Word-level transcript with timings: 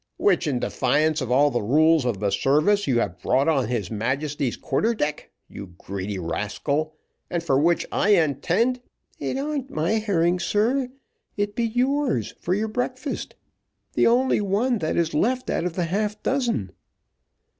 which, 0.17 0.47
in 0.47 0.57
defiance 0.57 1.21
of 1.21 1.31
all 1.31 1.51
the 1.51 1.61
rules 1.61 2.05
of 2.05 2.19
the 2.19 2.31
service, 2.31 2.87
you 2.87 2.97
have 2.99 3.21
brought 3.21 3.47
on 3.47 3.67
his 3.67 3.91
Majesty's 3.91 4.57
quarter 4.57 4.95
deck, 4.95 5.29
you 5.47 5.75
greedy 5.77 6.17
rascal, 6.17 6.95
and 7.29 7.43
for 7.43 7.59
which 7.59 7.85
I 7.91 8.15
intend" 8.15 8.81
"It 9.19 9.37
ar'n't 9.37 9.69
my 9.69 9.91
herring, 9.99 10.39
sir, 10.39 10.89
it 11.37 11.55
be 11.55 11.65
yours 11.65 12.33
for 12.39 12.55
your 12.55 12.67
breakfast 12.67 13.35
the 13.93 14.07
only 14.07 14.41
one 14.41 14.79
that 14.79 14.97
is 14.97 15.13
left 15.13 15.51
out 15.51 15.65
of 15.65 15.75
the 15.75 15.85
half 15.85 16.23
dozen." 16.23 16.71